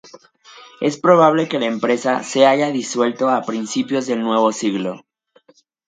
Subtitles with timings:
[0.81, 5.05] Es probable que la empresa se haya disuelto a principios del nuevo siglo.